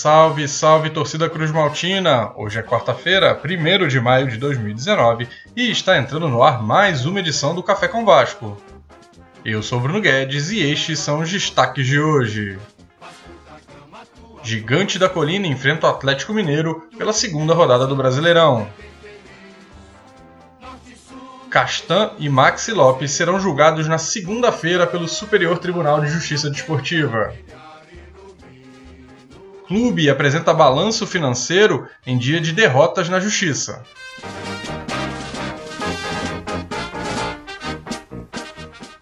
[0.00, 2.32] Salve, salve torcida Cruz Maltina!
[2.34, 7.20] Hoje é quarta-feira, 1 de maio de 2019 e está entrando no ar mais uma
[7.20, 8.56] edição do Café com Vasco.
[9.44, 12.58] Eu sou Bruno Guedes e estes são os destaques de hoje.
[14.42, 18.66] Gigante da Colina enfrenta o Atlético Mineiro pela segunda rodada do Brasileirão.
[21.50, 27.34] Castan e Maxi Lopes serão julgados na segunda-feira pelo Superior Tribunal de Justiça Desportiva.
[29.70, 33.84] Clube apresenta balanço financeiro em dia de derrotas na Justiça.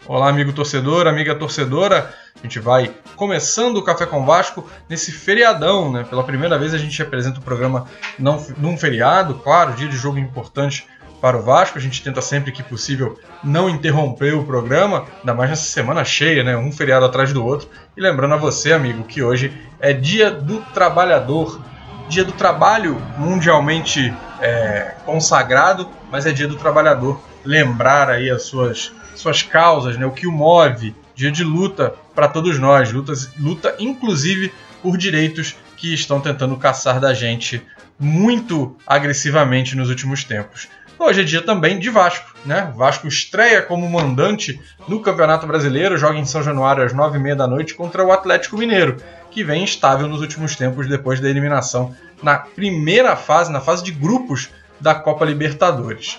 [0.06, 2.14] Olá, amigo torcedor, amiga torcedora.
[2.36, 6.04] A gente vai começando o Café com Vasco nesse feriadão, né?
[6.04, 7.86] Pela primeira vez a gente apresenta o programa
[8.18, 10.86] não, num feriado, claro, dia de jogo importante
[11.20, 11.78] para o Vasco.
[11.78, 16.42] A gente tenta sempre que possível não interromper o programa, ainda mais nessa semana cheia,
[16.42, 16.56] né?
[16.56, 17.68] Um feriado atrás do outro.
[17.96, 21.60] E lembrando a você, amigo, que hoje é Dia do Trabalhador,
[22.08, 27.20] Dia do Trabalho mundialmente é, consagrado, mas é Dia do Trabalhador.
[27.44, 30.06] Lembrar aí as suas, suas causas, né?
[30.06, 30.94] O que o move.
[31.14, 37.00] Dia de luta para todos nós, lutas, luta inclusive por direitos que estão tentando caçar
[37.00, 37.60] da gente
[37.98, 40.68] muito agressivamente nos últimos tempos.
[40.98, 42.72] Hoje é dia também de Vasco, né?
[42.74, 47.46] O Vasco estreia como mandante no Campeonato Brasileiro, joga em São Januário às 9h30 da
[47.46, 48.96] noite contra o Atlético Mineiro,
[49.30, 53.92] que vem estável nos últimos tempos depois da eliminação na primeira fase, na fase de
[53.92, 56.18] grupos da Copa Libertadores.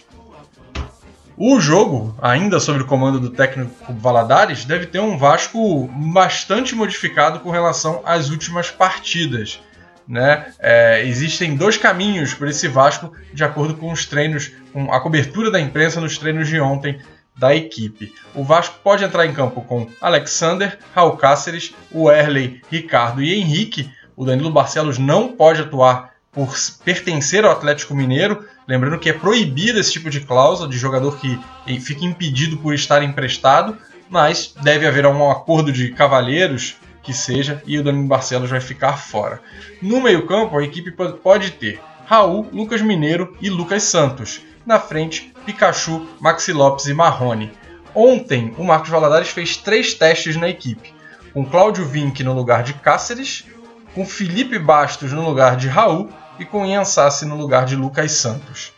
[1.35, 7.41] O jogo, ainda sob o comando do técnico Valadares, deve ter um Vasco bastante modificado
[7.41, 9.61] com relação às últimas partidas.
[10.09, 10.51] Né?
[10.57, 15.51] É, existem dois caminhos para esse Vasco, de acordo com os treinos, com a cobertura
[15.51, 16.99] da imprensa nos treinos de ontem
[17.37, 18.13] da equipe.
[18.35, 23.89] O Vasco pode entrar em campo com Alexander, Raul Cáceres, Werley, Ricardo e Henrique.
[24.15, 26.53] O Danilo Barcelos não pode atuar por
[26.83, 28.45] pertencer ao Atlético Mineiro.
[28.67, 31.39] Lembrando que é proibido esse tipo de cláusula de jogador que
[31.79, 33.77] fica impedido por estar emprestado,
[34.09, 38.97] mas deve haver um acordo de cavalheiros que seja, e o Danilo Barcelos vai ficar
[38.97, 39.41] fora.
[39.81, 44.41] No meio-campo, a equipe pode ter Raul, Lucas Mineiro e Lucas Santos.
[44.69, 47.51] Na frente, Pikachu, Maxi Lopes e Marrone.
[47.95, 50.93] Ontem, o Marcos Valadares fez três testes na equipe,
[51.33, 53.47] com Cláudio Vinck no lugar de Cáceres,
[53.95, 58.11] com Felipe Bastos no lugar de Raul e com Ian Sassi no lugar de Lucas
[58.11, 58.71] Santos.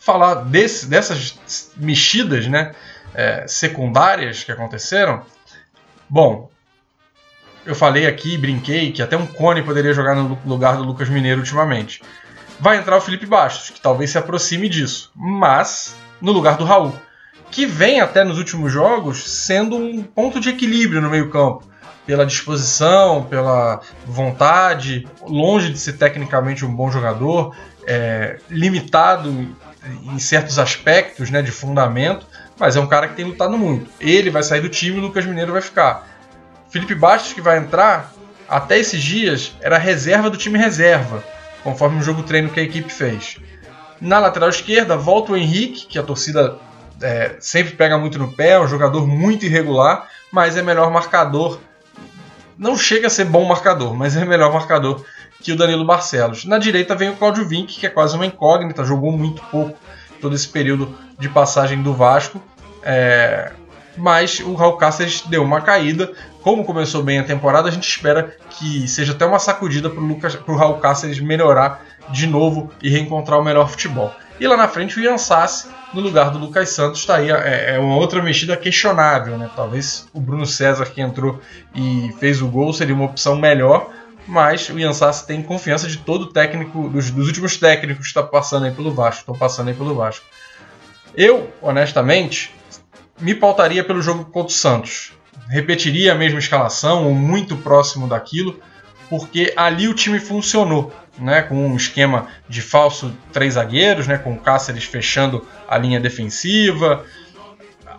[0.00, 1.38] Falar desse, dessas
[1.76, 2.74] mexidas né,
[3.12, 5.22] é, secundárias que aconteceram,
[6.08, 6.50] bom,
[7.66, 11.40] eu falei aqui, brinquei, que até um Cone poderia jogar no lugar do Lucas Mineiro
[11.40, 12.00] ultimamente.
[12.60, 16.92] Vai entrar o Felipe Bastos, que talvez se aproxime disso, mas no lugar do Raul,
[17.50, 21.68] que vem até nos últimos jogos sendo um ponto de equilíbrio no meio-campo,
[22.04, 27.54] pela disposição, pela vontade, longe de ser tecnicamente um bom jogador,
[27.86, 29.54] é, limitado
[30.04, 32.26] em certos aspectos né, de fundamento,
[32.58, 33.90] mas é um cara que tem lutado muito.
[34.00, 36.08] Ele vai sair do time e o Lucas Mineiro vai ficar.
[36.70, 38.12] Felipe Bastos, que vai entrar,
[38.48, 41.22] até esses dias era reserva do time reserva,
[41.68, 43.36] conforme o jogo treino que a equipe fez.
[44.00, 46.56] Na lateral esquerda, volta o Henrique, que a torcida
[47.02, 51.58] é, sempre pega muito no pé, é um jogador muito irregular, mas é melhor marcador.
[52.56, 55.04] Não chega a ser bom marcador, mas é melhor marcador
[55.42, 56.44] que o Danilo Barcelos.
[56.44, 59.76] Na direita vem o Claudio Vinck, que é quase uma incógnita, jogou muito pouco
[60.20, 62.42] todo esse período de passagem do Vasco.
[62.82, 63.52] É,
[63.96, 66.12] mas o Raul Cáceres deu uma caída.
[66.48, 70.56] Como começou bem a temporada, a gente espera que seja até uma sacudida para o
[70.56, 74.10] Raul Cáceres melhorar de novo e reencontrar o melhor futebol.
[74.40, 77.74] E lá na frente o Ian Sassi, no lugar do Lucas Santos, está aí é,
[77.74, 79.36] é, uma outra mexida questionável.
[79.36, 79.50] Né?
[79.54, 81.38] Talvez o Bruno César que entrou
[81.74, 83.90] e fez o gol seria uma opção melhor,
[84.26, 88.08] mas o Ian Sassi tem confiança de todo o técnico, dos, dos últimos técnicos que
[88.08, 90.24] estão passando aí pelo Vasco, estão passando aí pelo Vasco.
[91.14, 92.54] Eu, honestamente,
[93.20, 95.17] me pautaria pelo jogo contra o Santos.
[95.48, 98.60] Repetiria a mesma escalação, ou muito próximo daquilo,
[99.08, 104.32] porque ali o time funcionou, né, com um esquema de falso três zagueiros, né, com
[104.32, 107.04] o Cáceres fechando a linha defensiva.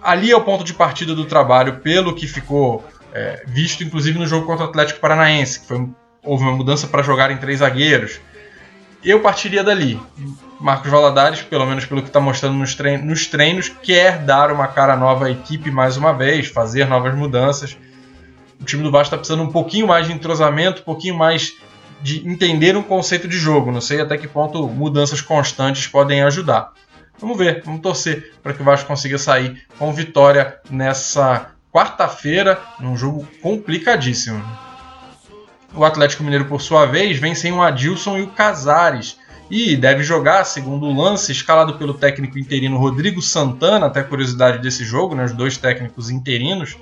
[0.01, 4.27] Ali é o ponto de partida do trabalho, pelo que ficou é, visto, inclusive no
[4.27, 5.89] jogo contra o Atlético Paranaense, que foi,
[6.23, 8.19] houve uma mudança para jogar em três zagueiros.
[9.03, 9.99] Eu partiria dali.
[10.59, 14.67] Marcos Valadares, pelo menos pelo que está mostrando nos treinos, nos treinos, quer dar uma
[14.67, 17.77] cara nova à equipe mais uma vez, fazer novas mudanças.
[18.59, 21.53] O time do Vasco está precisando um pouquinho mais de entrosamento, um pouquinho mais
[22.01, 23.71] de entender um conceito de jogo.
[23.71, 26.73] Não sei até que ponto mudanças constantes podem ajudar.
[27.19, 32.97] Vamos ver, vamos torcer para que o Vasco consiga sair com vitória nessa quarta-feira, num
[32.97, 34.43] jogo complicadíssimo.
[35.73, 39.17] O Atlético Mineiro, por sua vez, vem sem o Adilson e o Casares.
[39.49, 44.83] E deve jogar, segundo o lance, escalado pelo técnico interino Rodrigo Santana, até curiosidade desse
[44.83, 46.77] jogo, né, os dois técnicos interinos.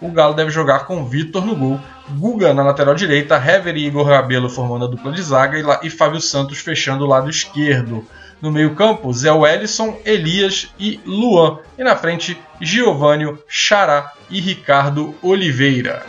[0.00, 1.80] O Galo deve jogar com Vitor no gol,
[2.18, 5.90] Guga na lateral direita, Hever e Igor Rabelo formando a dupla de zaga e, e
[5.90, 8.04] Fábio Santos fechando o lado esquerdo.
[8.40, 11.60] No meio-campo, Zé Wellison, Elias e Luan.
[11.78, 16.04] E na frente, Giovânio, Xará e Ricardo Oliveira.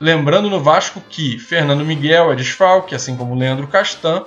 [0.00, 4.24] Lembrando no Vasco que Fernando Miguel é desfalque, assim como Leandro Castan,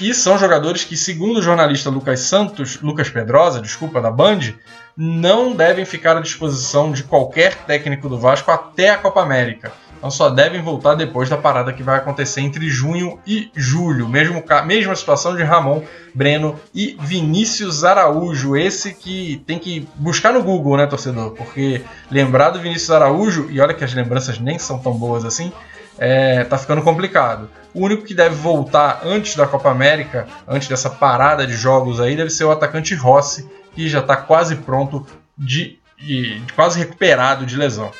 [0.00, 4.54] e são jogadores que, segundo o jornalista Lucas Santos, Lucas Pedrosa, desculpa, da Band,
[4.96, 9.72] não devem ficar à disposição de qualquer técnico do Vasco até a Copa América.
[9.96, 14.08] Então só devem voltar depois da parada que vai acontecer entre junho e julho.
[14.08, 15.82] Mesmo, mesma situação de Ramon,
[16.14, 18.56] Breno e Vinícius Araújo.
[18.56, 21.32] Esse que tem que buscar no Google, né, torcedor?
[21.32, 25.52] Porque lembrar do Vinícius Araújo, e olha que as lembranças nem são tão boas assim,
[25.98, 27.48] é, tá ficando complicado.
[27.72, 32.16] O único que deve voltar antes da Copa América, antes dessa parada de jogos aí,
[32.16, 35.06] deve ser o atacante Rossi, que já está quase pronto
[35.36, 37.90] de, de, de quase recuperado de lesão.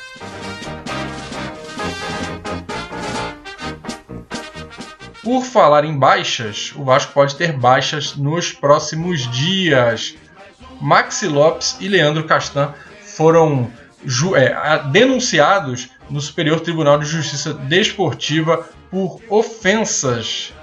[5.25, 10.15] Por falar em baixas, o Vasco pode ter baixas nos próximos dias.
[10.79, 13.71] Maxi Lopes e Leandro Castan foram
[14.35, 20.53] é, denunciados no Superior Tribunal de Justiça Desportiva por ofensas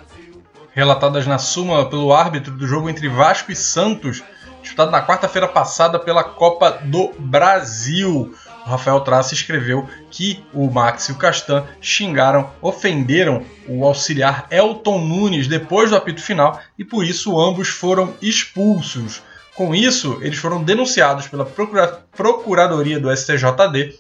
[0.73, 4.23] relatadas na súmula pelo árbitro do jogo entre Vasco e Santos,
[4.63, 8.33] disputado na quarta-feira passada pela Copa do Brasil.
[8.65, 15.47] Rafael Traça escreveu que o Max e o Castan xingaram, ofenderam o auxiliar Elton Nunes
[15.47, 19.23] depois do apito final e por isso ambos foram expulsos.
[19.55, 23.99] Com isso, eles foram denunciados pela Procura Procuradoria do STJD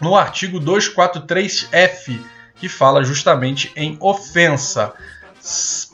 [0.00, 2.18] no artigo 243F,
[2.56, 4.92] que fala justamente em ofensa.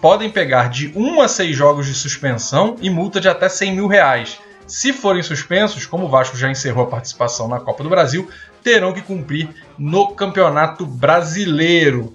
[0.00, 3.86] Podem pegar de 1 a 6 jogos de suspensão e multa de até 100 mil
[3.86, 4.38] reais.
[4.66, 8.28] Se forem suspensos, como o Vasco já encerrou a participação na Copa do Brasil,
[8.62, 12.14] terão que cumprir no Campeonato Brasileiro.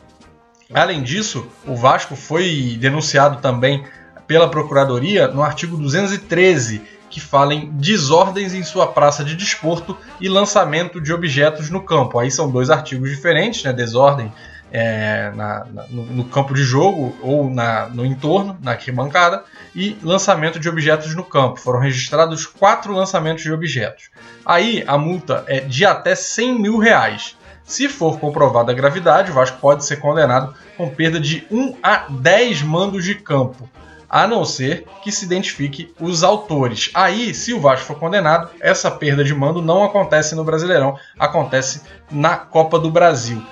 [0.73, 3.85] Além disso, o Vasco foi denunciado também
[4.27, 10.29] pela Procuradoria no artigo 213, que fala em desordens em sua praça de desporto e
[10.29, 12.19] lançamento de objetos no campo.
[12.19, 13.73] Aí são dois artigos diferentes, né?
[13.73, 14.31] Desordem
[14.71, 19.43] é, na, na, no, no, campo de jogo ou na, no entorno, na arquibancada,
[19.75, 21.59] e lançamento de objetos no campo.
[21.59, 24.09] Foram registrados quatro lançamentos de objetos.
[24.45, 27.37] Aí a multa é de até 100 mil reais.
[27.63, 32.05] Se for comprovada a gravidade, o Vasco pode ser condenado com perda de 1 a
[32.09, 33.69] 10 mandos de campo,
[34.09, 36.89] a não ser que se identifique os autores.
[36.95, 41.83] Aí, se o Vasco for condenado, essa perda de mando não acontece no Brasileirão, acontece
[42.09, 43.45] na Copa do Brasil.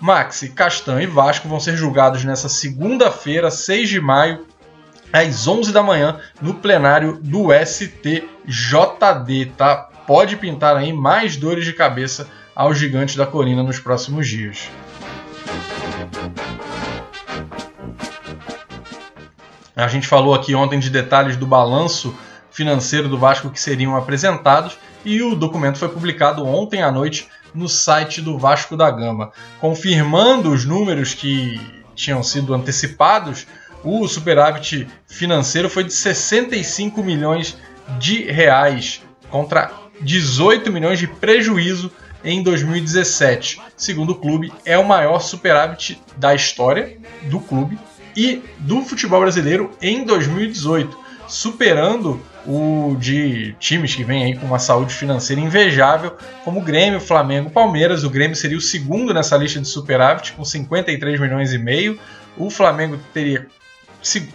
[0.00, 4.46] Maxi, Castan e Vasco vão ser julgados nessa segunda-feira, 6 de maio,
[5.12, 8.22] às 11 da manhã, no plenário do STJD,
[9.56, 9.88] tá?
[10.06, 14.70] Pode pintar aí mais dores de cabeça aos gigantes da colina nos próximos dias.
[19.76, 22.14] A gente falou aqui ontem de detalhes do balanço
[22.50, 27.68] financeiro do Vasco que seriam apresentados e o documento foi publicado ontem à noite no
[27.68, 31.60] site do Vasco da Gama, confirmando os números que
[31.94, 33.46] tinham sido antecipados.
[33.82, 37.56] O superávit financeiro foi de 65 milhões
[37.98, 41.90] de reais contra 18 milhões de prejuízo
[42.24, 43.60] em 2017.
[43.76, 47.78] Segundo o clube, é o maior superávit da história do clube
[48.16, 54.58] e do futebol brasileiro em 2018, superando o de times que vêm aí com uma
[54.58, 58.04] saúde financeira invejável, como Grêmio, Flamengo, Palmeiras.
[58.04, 61.98] O Grêmio seria o segundo nessa lista de superávit, com 53 milhões e meio.
[62.36, 63.46] O Flamengo teria.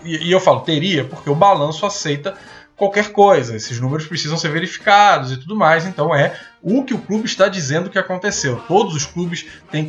[0.04, 2.36] E eu falo teria, porque o balanço aceita
[2.76, 3.56] qualquer coisa.
[3.56, 5.86] Esses números precisam ser verificados e tudo mais.
[5.86, 8.62] Então é o que o clube está dizendo que aconteceu.
[8.68, 9.46] Todos os clubes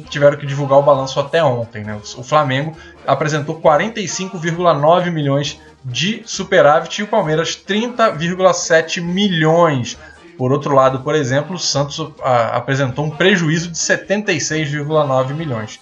[0.09, 1.85] tiveram que divulgar o balanço até ontem.
[1.85, 1.99] Né?
[2.17, 9.97] O Flamengo apresentou 45,9 milhões de superávit e o Palmeiras 30,7 milhões.
[10.37, 15.79] Por outro lado, por exemplo, o Santos a, apresentou um prejuízo de 76,9 milhões.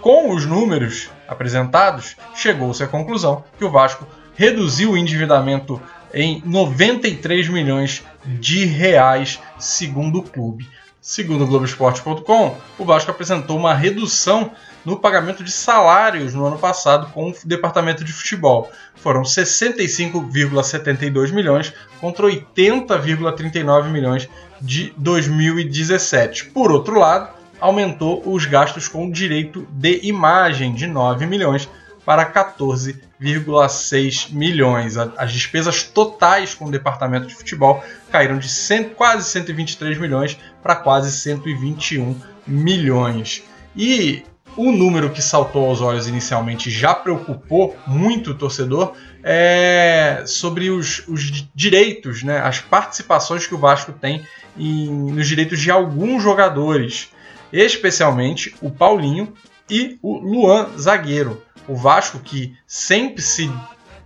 [0.00, 5.80] Com os números apresentados, chegou-se à conclusão que o Vasco reduziu o endividamento
[6.14, 10.68] em 93 milhões de reais, segundo o clube.
[11.00, 14.52] Segundo o Globoesporte.com, o Vasco apresentou uma redução
[14.84, 18.70] no pagamento de salários no ano passado com o departamento de futebol.
[18.96, 24.28] Foram 65,72 milhões contra 80,39 milhões
[24.60, 26.44] de 2017.
[26.46, 31.66] Por outro lado, aumentou os gastos com direito de imagem de 9 milhões
[32.04, 34.96] para 14,6 milhões.
[34.96, 40.76] As despesas totais com o departamento de futebol caíram de 100, quase 123 milhões para
[40.76, 43.42] quase 121 milhões.
[43.76, 44.24] E
[44.56, 51.06] o número que saltou aos olhos inicialmente já preocupou muito o torcedor é sobre os,
[51.06, 54.26] os direitos, né, as participações que o Vasco tem
[54.58, 57.10] em, nos direitos de alguns jogadores,
[57.52, 59.32] especialmente o Paulinho
[59.70, 61.42] e o Luan Zagueiro.
[61.68, 63.50] O Vasco que sempre se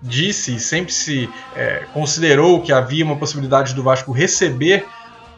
[0.02, 4.86] disse, sempre se é, considerou que havia uma possibilidade do Vasco receber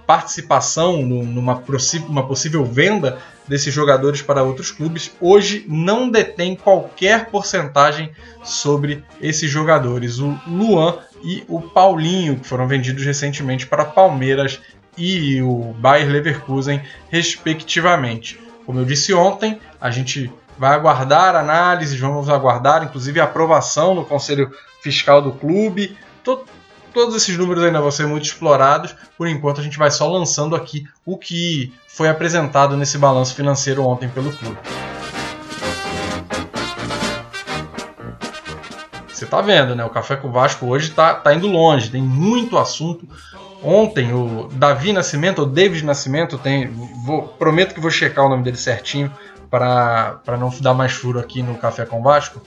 [0.08, 1.62] participação numa
[2.08, 8.10] uma possível venda desses jogadores para outros clubes, hoje não detém qualquer porcentagem
[8.42, 10.18] sobre esses jogadores.
[10.18, 14.58] O Luan e o Paulinho, que foram vendidos recentemente para Palmeiras
[14.96, 18.40] e o Bayer Leverkusen, respectivamente.
[18.64, 24.06] Como eu disse ontem, a gente vai aguardar análises, vamos aguardar inclusive a aprovação no
[24.06, 24.50] Conselho
[24.80, 25.98] Fiscal do clube.
[26.98, 28.92] Todos esses números ainda vão ser muito explorados.
[29.16, 33.84] Por enquanto, a gente vai só lançando aqui o que foi apresentado nesse balanço financeiro
[33.84, 34.58] ontem pelo clube.
[39.06, 39.84] Você tá vendo, né?
[39.84, 43.08] O Café com o Vasco hoje tá, tá indo longe, tem muito assunto.
[43.62, 46.68] Ontem, o Davi Nascimento, ou David Nascimento, tem,
[47.06, 49.12] vou, prometo que vou checar o nome dele certinho
[49.48, 52.42] para não dar mais furo aqui no Café com Vasco,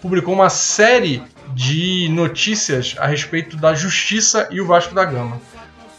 [0.00, 1.22] publicou uma série
[1.54, 5.40] de notícias a respeito da justiça e o Vasco da Gama.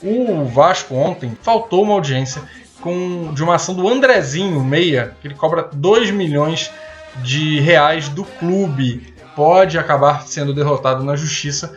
[0.01, 2.41] O Vasco ontem faltou uma audiência
[2.79, 6.72] com, de uma ação do Andrezinho Meia, que ele cobra 2 milhões
[7.18, 9.13] de reais do clube.
[9.36, 11.75] Pode acabar sendo derrotado na justiça.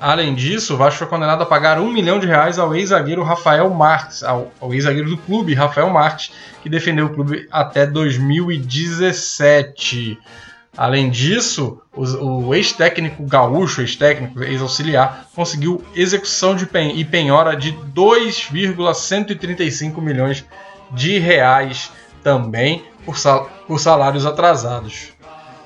[0.00, 3.70] Além disso, o Vasco foi condenado a pagar um milhão de reais ao ex-zagueiro Rafael
[3.70, 6.30] Marques, ao, ao ex-zagueiro do clube, Rafael Marques,
[6.62, 10.18] que defendeu o clube até 2017.
[10.76, 17.70] Além disso, o, o ex-técnico gaúcho, ex-técnico, ex-auxiliar, conseguiu execução de pen, e penhora de
[17.72, 20.44] 2,135 milhões
[20.92, 21.90] de reais
[22.22, 25.14] também por, sal, por salários atrasados.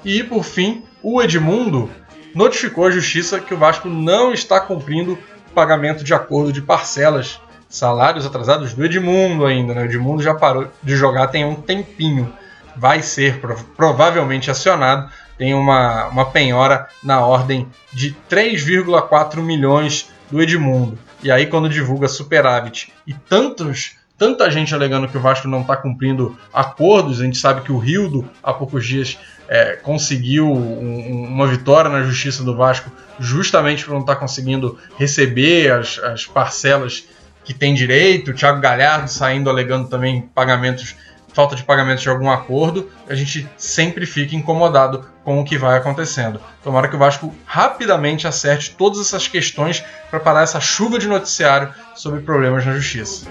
[0.05, 1.90] E, por fim, o Edmundo
[2.35, 5.19] notificou à justiça que o Vasco não está cumprindo o
[5.52, 9.75] pagamento de acordo de parcelas, salários atrasados do Edmundo ainda.
[9.75, 9.83] Né?
[9.83, 12.33] O Edmundo já parou de jogar tem um tempinho
[12.76, 13.40] vai ser
[13.76, 20.98] provavelmente acionado, tem uma, uma penhora na ordem de 3,4 milhões do Edmundo.
[21.22, 25.76] E aí, quando divulga superávit e tantos, tanta gente alegando que o Vasco não está
[25.76, 31.46] cumprindo acordos, a gente sabe que o Rildo, há poucos dias, é, conseguiu um, uma
[31.46, 37.04] vitória na justiça do Vasco justamente por não estar tá conseguindo receber as, as parcelas
[37.44, 38.30] que tem direito.
[38.30, 40.94] O Thiago Galhardo saindo alegando também pagamentos
[41.32, 45.76] falta de pagamento de algum acordo, a gente sempre fica incomodado com o que vai
[45.76, 46.40] acontecendo.
[46.62, 51.72] Tomara que o Vasco rapidamente acerte todas essas questões para parar essa chuva de noticiário
[51.94, 53.26] sobre problemas na justiça.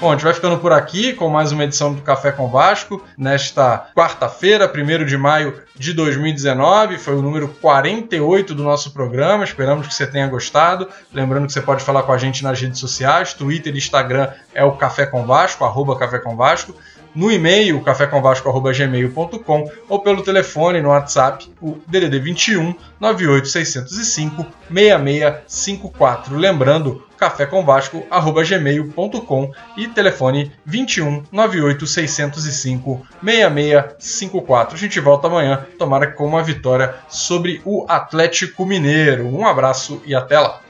[0.00, 3.04] Bom, a gente vai ficando por aqui com mais uma edição do Café com Vasco,
[3.16, 6.98] nesta quarta-feira, 1 de maio de 2019.
[6.98, 9.42] Foi o número 48 do nosso programa.
[9.42, 10.88] Esperamos que você tenha gostado.
[11.12, 14.62] Lembrando que você pode falar com a gente nas redes sociais: Twitter e Instagram é
[14.62, 16.72] o Café com Vasco, arroba Café com Vasco
[17.12, 26.36] no e-mail cafécomvasco.gmail.com ou pelo telefone no WhatsApp, o DDD 21 98605 6654.
[26.36, 34.74] Lembrando, cafécomvasco.gmail.com e telefone 21 98605 6654.
[34.74, 39.26] A gente volta amanhã, tomara com uma vitória sobre o Atlético Mineiro.
[39.26, 40.67] Um abraço e até lá!